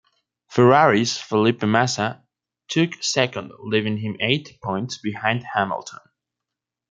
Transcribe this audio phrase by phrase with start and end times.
[0.47, 2.23] Ferrari's Felipe Massa
[2.67, 5.99] took second leaving him eight points behind Hamilton.